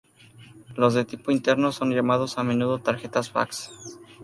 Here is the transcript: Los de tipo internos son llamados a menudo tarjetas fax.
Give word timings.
Los 0.75 0.95
de 0.95 1.05
tipo 1.05 1.29
internos 1.29 1.75
son 1.75 1.91
llamados 1.93 2.39
a 2.39 2.43
menudo 2.43 2.79
tarjetas 2.79 3.29
fax. 3.29 3.69